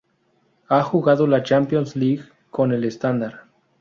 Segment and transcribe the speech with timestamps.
[0.69, 3.41] Ha jugado la Champions League con el Standard.